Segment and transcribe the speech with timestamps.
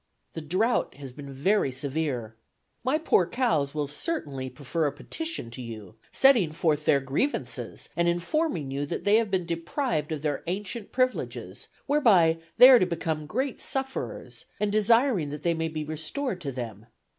[0.33, 2.35] The drought has been very severe.
[2.83, 8.07] My poor cows will certainly prefer a petition to you, setting forth their grievances and
[8.07, 13.27] informing you that they have been deprived of their ancient privileges, whereby they are become
[13.27, 16.87] great sufferers, and desiring that they may be restored to them.